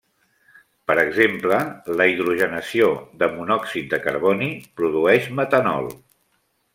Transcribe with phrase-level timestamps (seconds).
[0.91, 1.59] Per exemple,
[1.99, 2.89] la hidrogenació
[3.23, 4.49] de monòxid de carboni
[4.81, 5.91] produeix metanol.